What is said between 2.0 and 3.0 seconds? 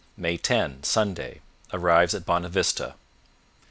at Bonavista.